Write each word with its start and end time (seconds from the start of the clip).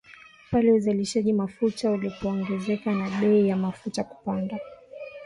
pale 0.51 0.71
uzalishaji 0.71 1.33
mafuta 1.33 1.91
ulipoongezeka 1.91 2.91
na 2.91 3.09
bei 3.09 3.47
ya 3.47 3.57
mafuta 3.57 4.03
kupanda 4.03 4.59